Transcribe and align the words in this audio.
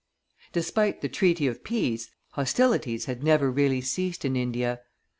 Despite 0.51 1.01
the 1.01 1.09
treaty 1.09 1.45
of 1.45 1.63
peace, 1.63 2.09
hostilities 2.31 3.05
had 3.05 3.21
never 3.23 3.51
really 3.51 3.81
ceased 3.81 4.25
in 4.25 4.35
India. 4.35 4.81